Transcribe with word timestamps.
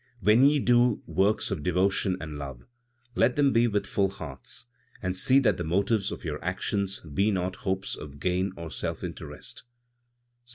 "When 0.19 0.45
ye 0.45 0.57
do 0.57 1.03
works 1.05 1.51
of 1.51 1.61
devotion 1.61 2.17
and 2.19 2.39
love, 2.39 2.63
let 3.13 3.35
them 3.35 3.53
be 3.53 3.67
with 3.67 3.85
full 3.85 4.09
hearts, 4.09 4.65
and 4.99 5.15
see 5.15 5.37
that 5.37 5.57
the 5.57 5.63
motives 5.63 6.11
of 6.11 6.25
your 6.25 6.43
actions 6.43 7.01
be 7.01 7.29
not 7.29 7.57
hopes 7.57 7.95
of 7.95 8.19
gain 8.19 8.51
or 8.57 8.71
self 8.71 9.03
interest; 9.03 9.57
17. 10.45 10.47